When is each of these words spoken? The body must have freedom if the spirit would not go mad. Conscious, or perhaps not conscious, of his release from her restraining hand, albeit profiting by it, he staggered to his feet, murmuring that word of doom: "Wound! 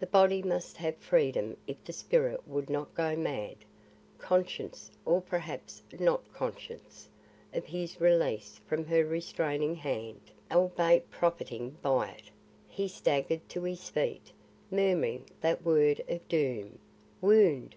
The 0.00 0.06
body 0.06 0.42
must 0.42 0.76
have 0.76 0.98
freedom 0.98 1.56
if 1.66 1.82
the 1.82 1.94
spirit 1.94 2.46
would 2.46 2.68
not 2.68 2.94
go 2.94 3.16
mad. 3.16 3.56
Conscious, 4.18 4.90
or 5.06 5.22
perhaps 5.22 5.82
not 5.98 6.30
conscious, 6.34 7.08
of 7.54 7.64
his 7.64 7.98
release 7.98 8.60
from 8.66 8.84
her 8.84 9.02
restraining 9.06 9.76
hand, 9.76 10.20
albeit 10.52 11.10
profiting 11.10 11.70
by 11.80 12.10
it, 12.10 12.30
he 12.68 12.86
staggered 12.86 13.48
to 13.48 13.62
his 13.62 13.88
feet, 13.88 14.30
murmuring 14.70 15.24
that 15.40 15.64
word 15.64 16.04
of 16.06 16.28
doom: 16.28 16.78
"Wound! 17.22 17.76